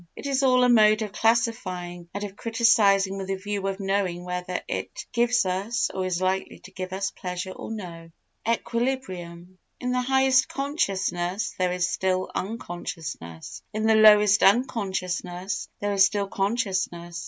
[0.15, 4.23] It is all a mode of classifying and of criticising with a view of knowing
[4.25, 8.09] whether it gives us, or is likely to give us, pleasure or no.
[8.49, 16.03] Equilibrium In the highest consciousness there is still unconsciousness, in the lowest unconsciousness there is
[16.03, 17.19] still consciousness.